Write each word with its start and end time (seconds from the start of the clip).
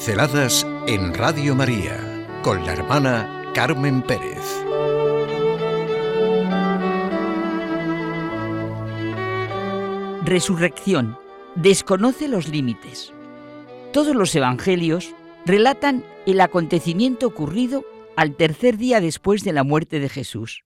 Pinceladas 0.00 0.66
en 0.86 1.12
Radio 1.12 1.54
María 1.54 2.26
con 2.42 2.64
la 2.64 2.72
hermana 2.72 3.52
Carmen 3.54 4.00
Pérez. 4.00 4.38
Resurrección. 10.24 11.18
Desconoce 11.54 12.28
los 12.28 12.48
límites. 12.48 13.12
Todos 13.92 14.16
los 14.16 14.34
evangelios 14.34 15.14
relatan 15.44 16.02
el 16.24 16.40
acontecimiento 16.40 17.26
ocurrido 17.26 17.84
al 18.16 18.36
tercer 18.36 18.78
día 18.78 19.02
después 19.02 19.44
de 19.44 19.52
la 19.52 19.64
muerte 19.64 20.00
de 20.00 20.08
Jesús. 20.08 20.64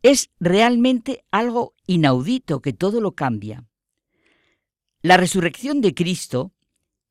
Es 0.00 0.30
realmente 0.40 1.22
algo 1.30 1.74
inaudito 1.86 2.62
que 2.62 2.72
todo 2.72 3.02
lo 3.02 3.12
cambia. 3.12 3.66
La 5.02 5.18
resurrección 5.18 5.82
de 5.82 5.92
Cristo 5.92 6.54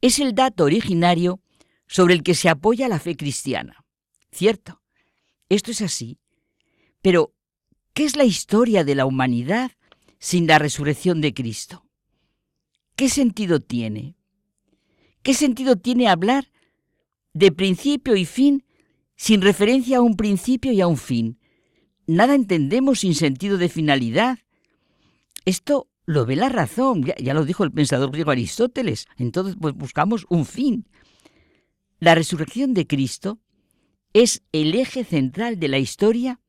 es 0.00 0.18
el 0.18 0.34
dato 0.34 0.64
originario 0.64 1.40
sobre 1.86 2.14
el 2.14 2.22
que 2.22 2.34
se 2.34 2.48
apoya 2.48 2.88
la 2.88 2.98
fe 2.98 3.16
cristiana. 3.16 3.84
Cierto, 4.30 4.82
esto 5.48 5.70
es 5.70 5.80
así. 5.82 6.18
Pero, 7.02 7.34
¿qué 7.94 8.04
es 8.04 8.16
la 8.16 8.24
historia 8.24 8.84
de 8.84 8.94
la 8.94 9.06
humanidad 9.06 9.72
sin 10.18 10.46
la 10.46 10.58
resurrección 10.58 11.20
de 11.20 11.32
Cristo? 11.32 11.86
¿Qué 12.94 13.08
sentido 13.08 13.60
tiene? 13.60 14.16
¿Qué 15.22 15.34
sentido 15.34 15.76
tiene 15.76 16.08
hablar 16.08 16.50
de 17.32 17.52
principio 17.52 18.16
y 18.16 18.24
fin 18.24 18.64
sin 19.16 19.40
referencia 19.40 19.98
a 19.98 20.00
un 20.00 20.16
principio 20.16 20.72
y 20.72 20.80
a 20.80 20.86
un 20.86 20.96
fin? 20.96 21.38
Nada 22.06 22.34
entendemos 22.34 23.00
sin 23.00 23.14
sentido 23.14 23.58
de 23.58 23.68
finalidad. 23.68 24.38
Esto 25.44 25.87
lo 26.08 26.24
ve 26.24 26.36
la 26.36 26.48
razón, 26.48 27.04
ya, 27.04 27.34
lo 27.34 27.44
dijo 27.44 27.64
el 27.64 27.70
pensador 27.70 28.10
griego 28.10 28.30
Aristóteles. 28.30 29.04
Entonces 29.18 29.56
pues, 29.60 29.74
buscamos 29.74 30.24
un 30.30 30.46
fin. 30.46 30.86
La 32.00 32.14
resurrección 32.14 32.72
de 32.72 32.86
Cristo 32.86 33.40
es 34.14 34.42
el 34.52 34.74
eje 34.74 35.04
central 35.04 35.60
de 35.60 35.68
la 35.68 35.76
historia 35.76 36.40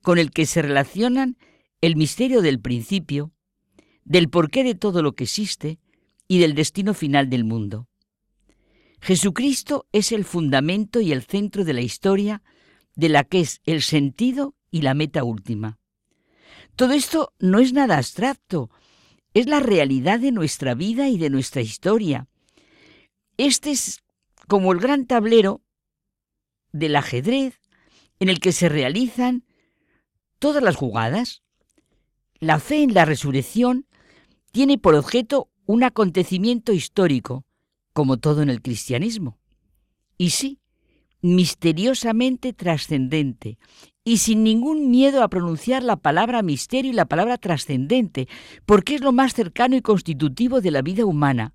con 0.00 0.16
el 0.16 0.30
que 0.30 0.46
se 0.46 0.62
relacionan 0.62 1.36
el 1.82 1.94
misterio 1.94 2.40
del 2.40 2.58
principio, 2.58 3.32
del 4.02 4.30
porqué 4.30 4.64
de 4.64 4.74
todo 4.74 5.02
lo 5.02 5.12
que 5.12 5.24
existe 5.24 5.78
y 6.26 6.38
del 6.38 6.54
destino 6.54 6.94
final 6.94 7.28
del 7.28 7.44
mundo. 7.44 7.88
Jesucristo 9.02 9.86
es 9.92 10.10
el 10.12 10.24
fundamento 10.24 11.02
y 11.02 11.12
el 11.12 11.20
centro 11.20 11.66
de 11.66 11.74
la 11.74 11.82
historia 11.82 12.42
de 12.94 13.10
la 13.10 13.24
que 13.24 13.40
es 13.40 13.60
el 13.64 13.82
sentido 13.82 14.54
y 14.70 14.80
la 14.80 14.94
meta 14.94 15.22
última. 15.22 15.78
Todo 16.76 16.94
esto 16.94 17.34
no 17.38 17.58
es 17.58 17.74
nada 17.74 17.98
abstracto, 17.98 18.70
es 19.34 19.46
la 19.46 19.60
realidad 19.60 20.20
de 20.20 20.32
nuestra 20.32 20.74
vida 20.74 21.08
y 21.08 21.18
de 21.18 21.30
nuestra 21.30 21.62
historia. 21.62 22.28
Este 23.36 23.70
es 23.70 24.02
como 24.48 24.72
el 24.72 24.78
gran 24.78 25.06
tablero 25.06 25.62
del 26.72 26.96
ajedrez 26.96 27.60
en 28.20 28.28
el 28.28 28.40
que 28.40 28.52
se 28.52 28.68
realizan 28.68 29.44
todas 30.38 30.62
las 30.62 30.76
jugadas. 30.76 31.42
La 32.38 32.58
fe 32.58 32.82
en 32.82 32.94
la 32.94 33.04
resurrección 33.04 33.86
tiene 34.50 34.78
por 34.78 34.94
objeto 34.94 35.50
un 35.64 35.84
acontecimiento 35.84 36.72
histórico, 36.72 37.46
como 37.92 38.18
todo 38.18 38.42
en 38.42 38.50
el 38.50 38.60
cristianismo. 38.60 39.38
Y 40.18 40.30
sí, 40.30 40.60
misteriosamente 41.20 42.52
trascendente, 42.52 43.58
y 44.04 44.18
sin 44.18 44.42
ningún 44.42 44.90
miedo 44.90 45.22
a 45.22 45.28
pronunciar 45.28 45.82
la 45.82 45.96
palabra 45.96 46.42
misterio 46.42 46.90
y 46.90 46.94
la 46.94 47.06
palabra 47.06 47.38
trascendente, 47.38 48.28
porque 48.66 48.96
es 48.96 49.00
lo 49.00 49.12
más 49.12 49.34
cercano 49.34 49.76
y 49.76 49.82
constitutivo 49.82 50.60
de 50.60 50.72
la 50.72 50.82
vida 50.82 51.04
humana, 51.04 51.54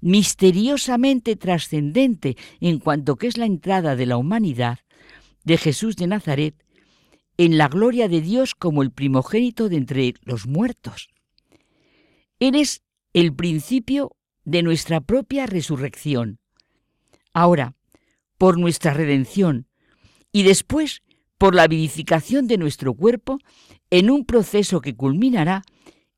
misteriosamente 0.00 1.36
trascendente 1.36 2.36
en 2.60 2.78
cuanto 2.78 3.16
que 3.16 3.26
es 3.26 3.36
la 3.36 3.46
entrada 3.46 3.96
de 3.96 4.06
la 4.06 4.16
humanidad 4.16 4.80
de 5.44 5.56
Jesús 5.56 5.96
de 5.96 6.06
Nazaret 6.06 6.54
en 7.38 7.56
la 7.56 7.68
gloria 7.68 8.08
de 8.08 8.20
Dios 8.20 8.54
como 8.54 8.82
el 8.82 8.90
primogénito 8.90 9.68
de 9.68 9.76
entre 9.76 10.14
los 10.22 10.46
muertos. 10.46 11.08
Eres 12.40 12.82
el 13.12 13.34
principio 13.34 14.12
de 14.44 14.62
nuestra 14.62 15.00
propia 15.00 15.46
resurrección. 15.46 16.38
Ahora, 17.32 17.74
por 18.36 18.58
nuestra 18.58 18.92
redención 18.92 19.66
y 20.32 20.42
después 20.42 21.02
por 21.38 21.54
la 21.54 21.68
vivificación 21.68 22.48
de 22.48 22.58
nuestro 22.58 22.94
cuerpo 22.94 23.38
en 23.90 24.10
un 24.10 24.26
proceso 24.26 24.80
que 24.80 24.96
culminará 24.96 25.62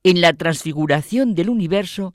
en 0.02 0.20
la 0.20 0.32
transfiguración 0.32 1.34
del 1.34 1.50
universo 1.50 2.14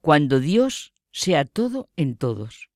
cuando 0.00 0.38
Dios 0.40 0.92
sea 1.10 1.46
todo 1.46 1.88
en 1.96 2.16
todos. 2.16 2.68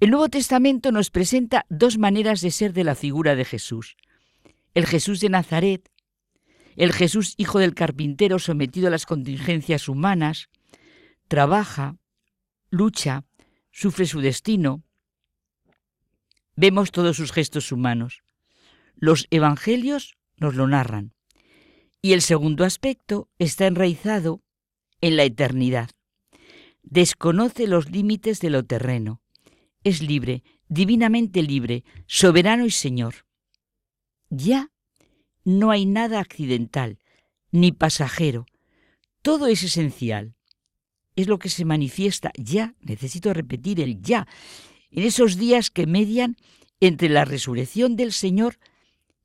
El 0.00 0.10
Nuevo 0.10 0.28
Testamento 0.28 0.92
nos 0.92 1.10
presenta 1.10 1.66
dos 1.70 1.98
maneras 1.98 2.40
de 2.40 2.50
ser 2.50 2.72
de 2.72 2.84
la 2.84 2.94
figura 2.94 3.34
de 3.34 3.44
Jesús. 3.44 3.96
El 4.74 4.86
Jesús 4.86 5.20
de 5.20 5.30
Nazaret, 5.30 5.90
el 6.76 6.92
Jesús 6.92 7.34
hijo 7.38 7.58
del 7.58 7.74
carpintero 7.74 8.38
sometido 8.38 8.86
a 8.86 8.90
las 8.90 9.06
contingencias 9.06 9.88
humanas, 9.88 10.50
trabaja, 11.26 11.96
lucha, 12.70 13.24
sufre 13.72 14.06
su 14.06 14.20
destino. 14.20 14.84
Vemos 16.54 16.92
todos 16.92 17.16
sus 17.16 17.32
gestos 17.32 17.72
humanos. 17.72 18.22
Los 18.98 19.26
evangelios 19.30 20.16
nos 20.36 20.54
lo 20.54 20.66
narran. 20.66 21.14
Y 22.02 22.12
el 22.12 22.22
segundo 22.22 22.64
aspecto 22.64 23.28
está 23.38 23.66
enraizado 23.66 24.42
en 25.00 25.16
la 25.16 25.24
eternidad. 25.24 25.90
Desconoce 26.82 27.66
los 27.66 27.90
límites 27.90 28.40
de 28.40 28.50
lo 28.50 28.64
terreno. 28.64 29.20
Es 29.84 30.02
libre, 30.02 30.42
divinamente 30.68 31.42
libre, 31.42 31.84
soberano 32.06 32.66
y 32.66 32.70
Señor. 32.70 33.26
Ya 34.30 34.70
no 35.44 35.70
hay 35.70 35.86
nada 35.86 36.20
accidental, 36.20 36.98
ni 37.50 37.72
pasajero. 37.72 38.46
Todo 39.22 39.46
es 39.46 39.62
esencial 39.62 40.34
es 41.18 41.26
lo 41.26 41.40
que 41.40 41.48
se 41.48 41.64
manifiesta 41.64 42.30
ya, 42.36 42.76
necesito 42.80 43.34
repetir 43.34 43.80
el 43.80 44.00
ya, 44.00 44.28
en 44.92 45.02
esos 45.02 45.36
días 45.36 45.68
que 45.68 45.84
median 45.84 46.36
entre 46.78 47.08
la 47.08 47.24
resurrección 47.24 47.96
del 47.96 48.12
Señor 48.12 48.60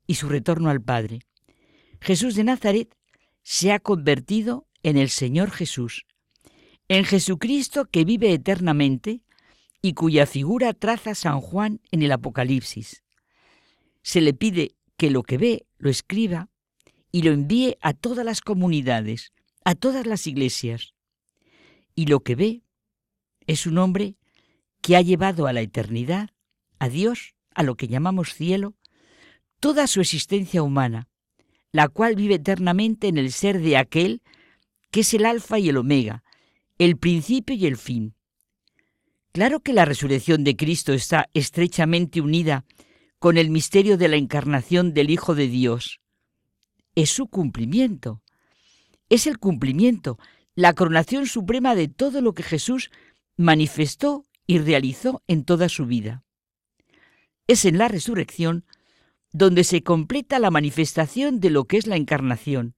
y 0.06 0.14
su 0.14 0.28
retorno 0.28 0.70
al 0.70 0.82
Padre. 0.82 1.20
Jesús 2.00 2.34
de 2.34 2.44
Nazaret 2.44 2.94
se 3.42 3.72
ha 3.72 3.78
convertido 3.78 4.66
en 4.82 4.96
el 4.96 5.08
Señor 5.08 5.50
Jesús, 5.50 6.06
en 6.88 7.04
Jesucristo 7.04 7.86
que 7.86 8.04
vive 8.04 8.32
eternamente 8.32 9.22
y 9.80 9.94
cuya 9.94 10.26
figura 10.26 10.72
traza 10.74 11.14
San 11.14 11.40
Juan 11.40 11.80
en 11.90 12.02
el 12.02 12.12
Apocalipsis. 12.12 13.02
Se 14.02 14.20
le 14.20 14.34
pide 14.34 14.76
que 14.96 15.10
lo 15.10 15.22
que 15.22 15.38
ve 15.38 15.66
lo 15.78 15.90
escriba 15.90 16.48
y 17.10 17.22
lo 17.22 17.32
envíe 17.32 17.76
a 17.80 17.94
todas 17.94 18.24
las 18.24 18.40
comunidades, 18.40 19.32
a 19.64 19.74
todas 19.74 20.06
las 20.06 20.26
iglesias 20.26 20.94
y 21.94 22.06
lo 22.06 22.20
que 22.20 22.34
ve 22.34 22.62
es 23.46 23.66
un 23.66 23.78
hombre 23.78 24.16
que 24.80 24.96
ha 24.96 25.00
llevado 25.00 25.46
a 25.46 25.52
la 25.52 25.60
eternidad, 25.60 26.30
a 26.78 26.88
Dios, 26.88 27.34
a 27.54 27.62
lo 27.62 27.76
que 27.76 27.88
llamamos 27.88 28.34
cielo, 28.34 28.74
toda 29.64 29.86
su 29.86 30.02
existencia 30.02 30.62
humana, 30.62 31.08
la 31.72 31.88
cual 31.88 32.16
vive 32.16 32.34
eternamente 32.34 33.08
en 33.08 33.16
el 33.16 33.32
ser 33.32 33.62
de 33.62 33.78
aquel 33.78 34.20
que 34.90 35.00
es 35.00 35.14
el 35.14 35.24
alfa 35.24 35.58
y 35.58 35.70
el 35.70 35.78
omega, 35.78 36.22
el 36.76 36.98
principio 36.98 37.56
y 37.56 37.64
el 37.64 37.78
fin. 37.78 38.14
Claro 39.32 39.60
que 39.60 39.72
la 39.72 39.86
resurrección 39.86 40.44
de 40.44 40.54
Cristo 40.54 40.92
está 40.92 41.30
estrechamente 41.32 42.20
unida 42.20 42.66
con 43.18 43.38
el 43.38 43.48
misterio 43.48 43.96
de 43.96 44.08
la 44.08 44.16
encarnación 44.16 44.92
del 44.92 45.08
Hijo 45.08 45.34
de 45.34 45.48
Dios. 45.48 45.98
Es 46.94 47.08
su 47.08 47.28
cumplimiento. 47.28 48.20
Es 49.08 49.26
el 49.26 49.38
cumplimiento, 49.38 50.18
la 50.54 50.74
coronación 50.74 51.26
suprema 51.26 51.74
de 51.74 51.88
todo 51.88 52.20
lo 52.20 52.34
que 52.34 52.42
Jesús 52.42 52.90
manifestó 53.38 54.26
y 54.46 54.58
realizó 54.58 55.22
en 55.26 55.42
toda 55.42 55.70
su 55.70 55.86
vida. 55.86 56.22
Es 57.46 57.64
en 57.64 57.78
la 57.78 57.88
resurrección 57.88 58.66
donde 59.34 59.64
se 59.64 59.82
completa 59.82 60.38
la 60.38 60.52
manifestación 60.52 61.40
de 61.40 61.50
lo 61.50 61.64
que 61.64 61.76
es 61.76 61.88
la 61.88 61.96
encarnación. 61.96 62.76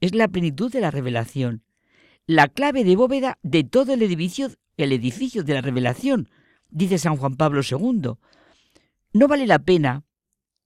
Es 0.00 0.14
la 0.14 0.28
plenitud 0.28 0.70
de 0.70 0.80
la 0.80 0.92
revelación, 0.92 1.64
la 2.26 2.46
clave 2.46 2.84
de 2.84 2.94
bóveda 2.94 3.38
de 3.42 3.64
todo 3.64 3.92
el 3.92 4.02
edificio, 4.02 4.50
el 4.76 4.92
edificio 4.92 5.42
de 5.42 5.54
la 5.54 5.60
revelación, 5.60 6.28
dice 6.70 6.96
San 6.96 7.16
Juan 7.16 7.34
Pablo 7.34 7.60
II. 7.68 8.12
No 9.12 9.28
vale 9.28 9.48
la 9.48 9.58
pena 9.58 10.04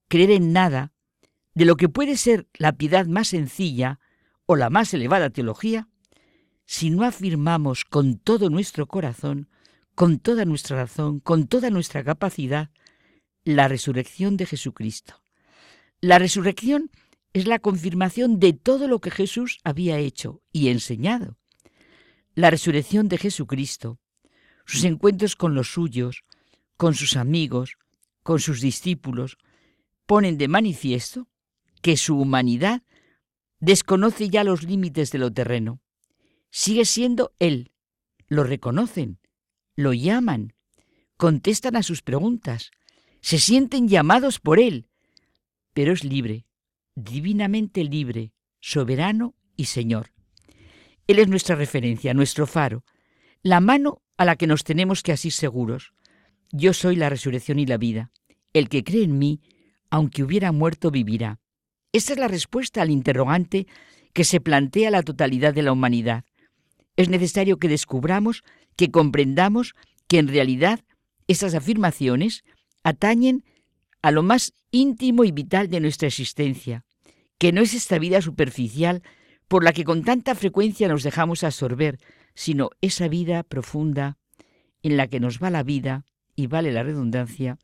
creer 0.08 0.30
en 0.30 0.52
nada 0.52 0.92
de 1.54 1.64
lo 1.64 1.76
que 1.76 1.88
puede 1.88 2.18
ser 2.18 2.46
la 2.52 2.72
piedad 2.72 3.06
más 3.06 3.28
sencilla 3.28 4.00
o 4.44 4.56
la 4.56 4.68
más 4.68 4.92
elevada 4.92 5.30
teología 5.30 5.88
si 6.66 6.90
no 6.90 7.02
afirmamos 7.02 7.86
con 7.86 8.18
todo 8.18 8.50
nuestro 8.50 8.86
corazón, 8.86 9.48
con 9.94 10.18
toda 10.18 10.44
nuestra 10.44 10.76
razón, 10.76 11.20
con 11.20 11.46
toda 11.46 11.70
nuestra 11.70 12.04
capacidad, 12.04 12.68
la 13.44 13.68
resurrección 13.68 14.36
de 14.36 14.46
Jesucristo. 14.46 15.22
La 16.00 16.18
resurrección 16.18 16.90
es 17.32 17.46
la 17.46 17.58
confirmación 17.58 18.38
de 18.38 18.52
todo 18.52 18.88
lo 18.88 19.00
que 19.00 19.10
Jesús 19.10 19.60
había 19.64 19.98
hecho 19.98 20.42
y 20.52 20.68
enseñado. 20.68 21.36
La 22.34 22.50
resurrección 22.50 23.08
de 23.08 23.18
Jesucristo, 23.18 23.98
sus 24.64 24.84
encuentros 24.84 25.34
con 25.34 25.54
los 25.54 25.72
suyos, 25.72 26.24
con 26.76 26.94
sus 26.94 27.16
amigos, 27.16 27.76
con 28.22 28.40
sus 28.40 28.60
discípulos, 28.60 29.38
ponen 30.06 30.38
de 30.38 30.48
manifiesto 30.48 31.28
que 31.82 31.96
su 31.96 32.18
humanidad 32.18 32.82
desconoce 33.60 34.30
ya 34.30 34.44
los 34.44 34.62
límites 34.62 35.10
de 35.10 35.18
lo 35.18 35.32
terreno. 35.32 35.80
Sigue 36.50 36.84
siendo 36.84 37.34
Él. 37.38 37.72
Lo 38.28 38.44
reconocen, 38.44 39.18
lo 39.74 39.92
llaman, 39.92 40.54
contestan 41.16 41.76
a 41.76 41.82
sus 41.82 42.02
preguntas, 42.02 42.70
se 43.20 43.38
sienten 43.38 43.88
llamados 43.88 44.38
por 44.38 44.58
Él, 44.58 44.86
pero 45.72 45.92
es 45.92 46.04
libre, 46.04 46.46
divinamente 46.94 47.84
libre, 47.84 48.32
soberano 48.60 49.34
y 49.56 49.66
Señor. 49.66 50.12
Él 51.06 51.18
es 51.18 51.28
nuestra 51.28 51.56
referencia, 51.56 52.14
nuestro 52.14 52.46
faro, 52.46 52.84
la 53.42 53.60
mano 53.60 54.02
a 54.16 54.24
la 54.24 54.36
que 54.36 54.46
nos 54.46 54.64
tenemos 54.64 55.02
que 55.02 55.12
asir 55.12 55.32
seguros. 55.32 55.92
Yo 56.50 56.72
soy 56.72 56.96
la 56.96 57.08
resurrección 57.08 57.58
y 57.58 57.66
la 57.66 57.76
vida. 57.76 58.10
El 58.52 58.68
que 58.68 58.82
cree 58.82 59.04
en 59.04 59.18
mí, 59.18 59.40
aunque 59.90 60.22
hubiera 60.22 60.52
muerto, 60.52 60.90
vivirá. 60.90 61.38
Esta 61.92 62.12
es 62.12 62.18
la 62.18 62.28
respuesta 62.28 62.82
al 62.82 62.90
interrogante 62.90 63.66
que 64.12 64.24
se 64.24 64.40
plantea 64.40 64.90
la 64.90 65.02
totalidad 65.02 65.54
de 65.54 65.62
la 65.62 65.72
humanidad. 65.72 66.24
Es 66.96 67.08
necesario 67.08 67.58
que 67.58 67.68
descubramos, 67.68 68.42
que 68.76 68.90
comprendamos 68.90 69.74
que 70.08 70.18
en 70.18 70.28
realidad 70.28 70.80
estas 71.28 71.54
afirmaciones 71.54 72.42
atañen 72.82 73.44
a 74.02 74.10
lo 74.10 74.22
más 74.22 74.54
íntimo 74.70 75.24
y 75.24 75.32
vital 75.32 75.68
de 75.68 75.80
nuestra 75.80 76.08
existencia, 76.08 76.84
que 77.38 77.52
no 77.52 77.60
es 77.62 77.74
esta 77.74 77.98
vida 77.98 78.20
superficial 78.20 79.02
por 79.48 79.64
la 79.64 79.72
que 79.72 79.84
con 79.84 80.04
tanta 80.04 80.34
frecuencia 80.34 80.88
nos 80.88 81.02
dejamos 81.02 81.42
absorber, 81.42 81.98
sino 82.34 82.70
esa 82.80 83.08
vida 83.08 83.42
profunda 83.42 84.18
en 84.82 84.96
la 84.96 85.08
que 85.08 85.20
nos 85.20 85.42
va 85.42 85.50
la 85.50 85.62
vida, 85.62 86.04
y 86.36 86.46
vale 86.46 86.70
la 86.70 86.84
redundancia, 86.84 87.58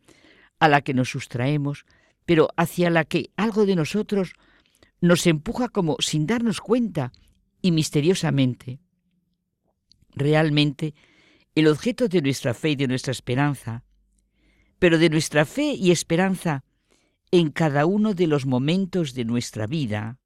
a 0.58 0.68
la 0.68 0.80
que 0.80 0.94
nos 0.94 1.10
sustraemos, 1.10 1.84
pero 2.24 2.48
hacia 2.56 2.90
la 2.90 3.04
que 3.04 3.30
algo 3.36 3.66
de 3.66 3.76
nosotros 3.76 4.32
nos 5.00 5.26
empuja 5.26 5.68
como 5.68 5.96
sin 6.00 6.26
darnos 6.26 6.60
cuenta 6.60 7.12
y 7.62 7.70
misteriosamente. 7.70 8.80
Realmente, 10.14 10.94
el 11.54 11.68
objeto 11.68 12.08
de 12.08 12.22
nuestra 12.22 12.54
fe 12.54 12.70
y 12.70 12.76
de 12.76 12.88
nuestra 12.88 13.12
esperanza, 13.12 13.84
pero 14.78 14.98
de 14.98 15.10
nuestra 15.10 15.44
fe 15.44 15.74
y 15.74 15.90
esperanza 15.90 16.64
en 17.30 17.50
cada 17.50 17.86
uno 17.86 18.14
de 18.14 18.26
los 18.26 18.46
momentos 18.46 19.14
de 19.14 19.24
nuestra 19.24 19.66
vida, 19.66 20.18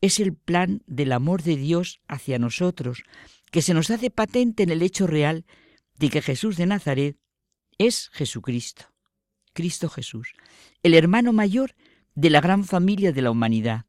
es 0.00 0.20
el 0.20 0.34
plan 0.34 0.82
del 0.86 1.12
amor 1.12 1.42
de 1.42 1.56
Dios 1.56 2.00
hacia 2.08 2.38
nosotros, 2.38 3.02
que 3.50 3.62
se 3.62 3.74
nos 3.74 3.90
hace 3.90 4.10
patente 4.10 4.62
en 4.62 4.70
el 4.70 4.82
hecho 4.82 5.06
real 5.06 5.44
de 5.98 6.08
que 6.08 6.22
Jesús 6.22 6.56
de 6.56 6.66
Nazaret 6.66 7.16
es 7.78 8.08
Jesucristo, 8.12 8.84
Cristo 9.52 9.88
Jesús, 9.88 10.32
el 10.82 10.94
hermano 10.94 11.32
mayor 11.32 11.74
de 12.14 12.30
la 12.30 12.40
gran 12.40 12.64
familia 12.64 13.12
de 13.12 13.22
la 13.22 13.30
humanidad. 13.30 13.86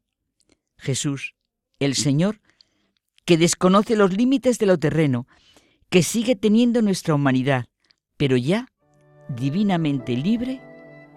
Jesús, 0.76 1.34
el 1.78 1.94
Señor, 1.94 2.40
que 3.24 3.38
desconoce 3.38 3.96
los 3.96 4.12
límites 4.12 4.58
de 4.58 4.66
lo 4.66 4.78
terreno, 4.78 5.26
que 5.88 6.02
sigue 6.02 6.36
teniendo 6.36 6.82
nuestra 6.82 7.14
humanidad, 7.14 7.66
pero 8.16 8.36
ya 8.36 8.71
divinamente 9.36 10.16
libre 10.16 10.60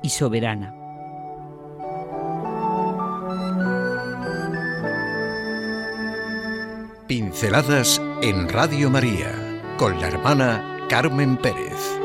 y 0.01 0.09
soberana. 0.09 0.73
Pinceladas 7.07 8.01
en 8.23 8.49
Radio 8.49 8.89
María 8.89 9.31
con 9.77 9.99
la 9.99 10.07
hermana 10.07 10.87
Carmen 10.89 11.37
Pérez. 11.37 12.04